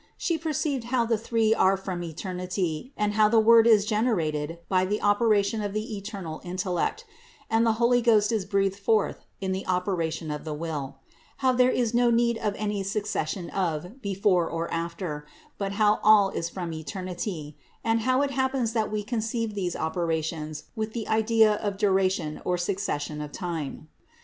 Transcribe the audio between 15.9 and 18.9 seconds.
all is from eternity; and how it hap pens